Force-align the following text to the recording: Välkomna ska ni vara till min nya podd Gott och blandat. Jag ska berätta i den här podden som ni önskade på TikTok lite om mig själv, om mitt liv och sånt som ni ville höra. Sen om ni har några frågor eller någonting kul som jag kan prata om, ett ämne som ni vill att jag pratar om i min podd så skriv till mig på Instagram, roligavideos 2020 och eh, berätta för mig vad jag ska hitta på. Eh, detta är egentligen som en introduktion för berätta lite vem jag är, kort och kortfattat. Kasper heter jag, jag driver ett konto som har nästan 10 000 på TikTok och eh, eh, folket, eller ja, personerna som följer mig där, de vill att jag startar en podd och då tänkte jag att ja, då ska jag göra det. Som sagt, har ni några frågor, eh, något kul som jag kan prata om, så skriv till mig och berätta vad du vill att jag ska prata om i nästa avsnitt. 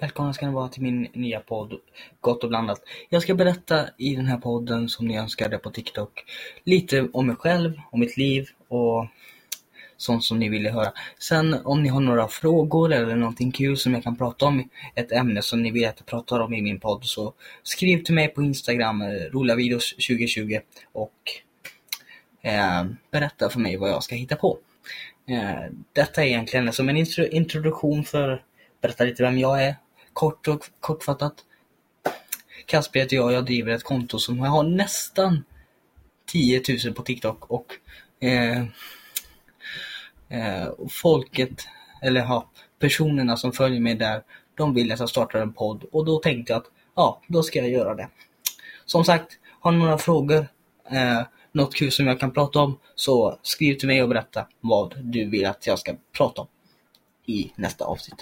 Välkomna 0.00 0.32
ska 0.32 0.46
ni 0.46 0.52
vara 0.52 0.68
till 0.68 0.82
min 0.82 1.08
nya 1.12 1.40
podd 1.40 1.74
Gott 2.20 2.44
och 2.44 2.48
blandat. 2.48 2.82
Jag 3.08 3.22
ska 3.22 3.34
berätta 3.34 3.88
i 3.98 4.16
den 4.16 4.26
här 4.26 4.36
podden 4.38 4.88
som 4.88 5.06
ni 5.06 5.18
önskade 5.18 5.58
på 5.58 5.70
TikTok 5.70 6.24
lite 6.64 7.08
om 7.12 7.26
mig 7.26 7.36
själv, 7.36 7.80
om 7.90 8.00
mitt 8.00 8.16
liv 8.16 8.48
och 8.68 9.06
sånt 9.96 10.24
som 10.24 10.38
ni 10.38 10.48
ville 10.48 10.70
höra. 10.70 10.92
Sen 11.18 11.54
om 11.64 11.82
ni 11.82 11.88
har 11.88 12.00
några 12.00 12.28
frågor 12.28 12.92
eller 12.92 13.16
någonting 13.16 13.52
kul 13.52 13.76
som 13.76 13.94
jag 13.94 14.02
kan 14.02 14.16
prata 14.16 14.46
om, 14.46 14.68
ett 14.94 15.12
ämne 15.12 15.42
som 15.42 15.62
ni 15.62 15.70
vill 15.70 15.88
att 15.88 15.98
jag 15.98 16.06
pratar 16.06 16.40
om 16.40 16.54
i 16.54 16.62
min 16.62 16.80
podd 16.80 17.04
så 17.04 17.32
skriv 17.62 18.04
till 18.04 18.14
mig 18.14 18.28
på 18.28 18.42
Instagram, 18.42 19.02
roligavideos 19.32 19.90
2020 19.90 20.58
och 20.92 21.12
eh, 22.42 22.84
berätta 23.10 23.50
för 23.50 23.60
mig 23.60 23.76
vad 23.76 23.90
jag 23.90 24.02
ska 24.02 24.14
hitta 24.14 24.36
på. 24.36 24.58
Eh, 25.28 25.72
detta 25.92 26.22
är 26.22 26.26
egentligen 26.26 26.72
som 26.72 26.88
en 26.88 27.06
introduktion 27.30 28.04
för 28.04 28.42
berätta 28.80 29.04
lite 29.04 29.22
vem 29.22 29.38
jag 29.38 29.64
är, 29.64 29.76
kort 30.20 30.48
och 30.48 30.64
kortfattat. 30.80 31.34
Kasper 32.66 33.00
heter 33.00 33.16
jag, 33.16 33.32
jag 33.32 33.44
driver 33.44 33.72
ett 33.72 33.82
konto 33.82 34.18
som 34.18 34.38
har 34.38 34.62
nästan 34.62 35.44
10 36.26 36.62
000 36.84 36.94
på 36.94 37.02
TikTok 37.02 37.50
och 37.50 37.74
eh, 38.20 38.60
eh, 40.28 40.68
folket, 40.90 41.68
eller 42.02 42.20
ja, 42.20 42.50
personerna 42.78 43.36
som 43.36 43.52
följer 43.52 43.80
mig 43.80 43.94
där, 43.94 44.22
de 44.54 44.74
vill 44.74 44.92
att 44.92 45.00
jag 45.00 45.08
startar 45.08 45.40
en 45.40 45.52
podd 45.52 45.84
och 45.92 46.04
då 46.04 46.18
tänkte 46.18 46.52
jag 46.52 46.60
att 46.60 46.70
ja, 46.94 47.20
då 47.26 47.42
ska 47.42 47.58
jag 47.58 47.70
göra 47.70 47.94
det. 47.94 48.08
Som 48.84 49.04
sagt, 49.04 49.38
har 49.60 49.72
ni 49.72 49.78
några 49.78 49.98
frågor, 49.98 50.48
eh, 50.90 51.22
något 51.52 51.74
kul 51.74 51.92
som 51.92 52.06
jag 52.06 52.20
kan 52.20 52.30
prata 52.30 52.58
om, 52.58 52.78
så 52.94 53.38
skriv 53.42 53.74
till 53.74 53.88
mig 53.88 54.02
och 54.02 54.08
berätta 54.08 54.46
vad 54.60 54.94
du 55.02 55.30
vill 55.30 55.46
att 55.46 55.66
jag 55.66 55.78
ska 55.78 55.94
prata 56.12 56.40
om 56.40 56.48
i 57.26 57.52
nästa 57.56 57.84
avsnitt. 57.84 58.18